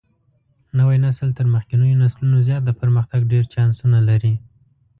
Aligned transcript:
نوى 0.77 0.95
نسل 1.05 1.29
تر 1.37 1.45
مخکېنيو 1.53 1.99
نسلونو 2.03 2.37
زيات 2.47 2.63
د 2.65 2.71
پرمختګ 2.81 3.21
ډېر 3.31 3.43
چانسونه 3.53 3.99
لري. 4.09 4.33